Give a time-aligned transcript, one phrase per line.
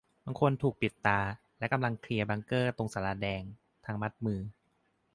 [0.25, 1.19] บางคนถูกปิดตา
[1.59, 3.43] และกำลังเคลียร์บังเกอร์ตรงศาลาแดง
[3.85, 4.39] ทั้งมัดมือ